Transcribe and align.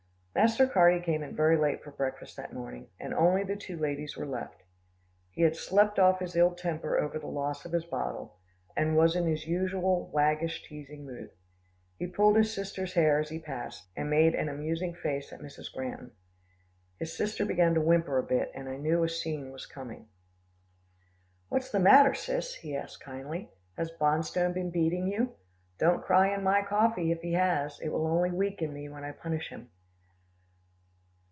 Master 0.33 0.65
Carty 0.65 1.01
came 1.01 1.23
in 1.23 1.35
very 1.35 1.57
late 1.57 1.83
for 1.83 1.91
breakfast 1.91 2.37
that 2.37 2.53
morning, 2.53 2.87
and 3.01 3.13
only 3.13 3.43
the 3.43 3.57
two 3.57 3.77
ladies 3.77 4.15
were 4.15 4.25
left. 4.25 4.63
He 5.29 5.41
had 5.41 5.57
slept 5.57 5.99
off 5.99 6.19
his 6.21 6.37
ill 6.37 6.55
temper 6.55 6.97
over 6.97 7.19
the 7.19 7.27
loss 7.27 7.65
of 7.65 7.73
his 7.73 7.83
bottle, 7.85 8.39
and 8.73 8.95
was 8.95 9.13
in 9.13 9.27
his 9.27 9.45
usual 9.45 10.07
waggish, 10.07 10.63
teasing 10.65 11.05
mood. 11.05 11.31
He 11.99 12.07
pulled 12.07 12.37
his 12.37 12.53
sister's 12.55 12.93
hair 12.93 13.19
as 13.19 13.27
he 13.27 13.39
passed 13.39 13.89
her, 13.97 14.01
and 14.03 14.09
made 14.09 14.33
an 14.33 14.47
amusing 14.47 14.93
face 14.95 15.33
at 15.33 15.41
Mrs. 15.41 15.69
Granton. 15.73 16.13
His 16.97 17.11
sister 17.13 17.43
began 17.45 17.73
to 17.73 17.81
whimper 17.81 18.17
a 18.17 18.23
bit, 18.23 18.51
and 18.55 18.69
I 18.69 18.77
knew 18.77 19.03
a 19.03 19.09
scene 19.09 19.51
was 19.51 19.65
coming. 19.65 20.07
"What's 21.49 21.71
the 21.71 21.79
matter, 21.79 22.13
Sis?" 22.13 22.55
he 22.55 22.73
asked 22.73 23.01
kindly. 23.03 23.51
"Has 23.75 23.91
Bonstone 23.91 24.53
been 24.53 24.71
beating 24.71 25.07
you 25.07 25.35
don't 25.77 26.01
cry 26.05 26.33
in 26.33 26.41
my 26.41 26.61
coffee, 26.63 27.11
if 27.11 27.19
he 27.21 27.33
has. 27.33 27.81
It 27.81 27.89
will 27.89 28.07
only 28.07 28.31
weaken 28.31 28.73
me, 28.73 28.87
when 28.87 29.03
I 29.03 29.11
punish 29.11 29.49
him." 29.49 29.69